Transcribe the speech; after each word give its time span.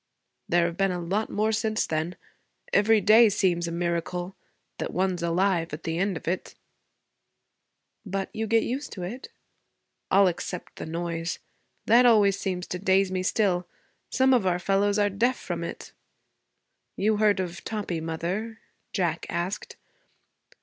'There 0.49 0.65
have 0.65 0.77
been 0.77 0.89
a 0.91 0.99
lot 0.99 1.29
more 1.29 1.51
since 1.51 1.85
then. 1.85 2.15
Every 2.73 2.99
day 3.01 3.29
seems 3.29 3.67
a 3.67 3.71
miracle 3.71 4.35
that 4.79 4.91
one's 4.91 5.21
alive 5.21 5.71
at 5.75 5.83
the 5.83 5.99
end 5.99 6.17
of 6.17 6.27
it.' 6.27 6.55
'But 8.03 8.31
you 8.33 8.47
get 8.47 8.63
used 8.63 8.91
to 8.93 9.03
it?' 9.03 9.29
'All 10.09 10.25
except 10.25 10.77
the 10.77 10.87
noise. 10.87 11.37
That 11.85 12.07
always 12.07 12.39
seems 12.39 12.65
to 12.69 12.79
daze 12.79 13.11
me 13.11 13.21
still. 13.21 13.67
Some 14.09 14.33
of 14.33 14.47
our 14.47 14.57
fellows 14.57 14.97
are 14.97 15.07
deaf 15.11 15.37
from 15.39 15.63
it. 15.63 15.93
You 16.95 17.17
heard 17.17 17.39
of 17.39 17.63
Toppie, 17.63 18.01
mother?' 18.01 18.59
Jack 18.93 19.27
asked. 19.29 19.75